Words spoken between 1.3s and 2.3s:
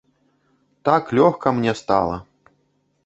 мне стала.